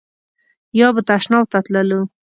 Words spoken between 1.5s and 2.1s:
ته تللو.